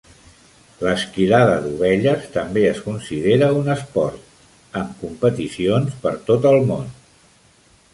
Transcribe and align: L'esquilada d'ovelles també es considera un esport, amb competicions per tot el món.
L'esquilada 0.85 1.57
d'ovelles 1.65 2.25
també 2.37 2.65
es 2.71 2.81
considera 2.87 3.53
un 3.61 3.71
esport, 3.77 4.27
amb 4.83 5.01
competicions 5.07 6.05
per 6.07 6.19
tot 6.33 6.53
el 6.57 6.63
món. 6.75 6.95